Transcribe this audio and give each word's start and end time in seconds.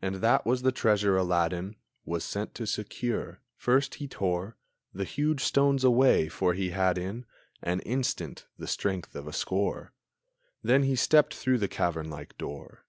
And 0.00 0.14
that 0.22 0.46
was 0.46 0.62
the 0.62 0.70
treasure 0.70 1.16
Aladdin 1.16 1.74
Was 2.04 2.22
sent 2.22 2.54
to 2.54 2.64
secure. 2.64 3.40
First 3.56 3.96
he 3.96 4.06
tore 4.06 4.56
The 4.94 5.02
huge 5.02 5.40
stones 5.42 5.82
away, 5.82 6.28
for 6.28 6.54
he 6.54 6.70
had 6.70 6.96
in 6.96 7.26
An 7.60 7.80
instant 7.80 8.46
the 8.56 8.68
strength 8.68 9.16
of 9.16 9.26
a 9.26 9.32
score; 9.32 9.94
Then 10.62 10.84
he 10.84 10.94
stepped 10.94 11.34
through 11.34 11.58
the 11.58 11.66
cavern 11.66 12.08
like 12.08 12.38
door. 12.38 12.84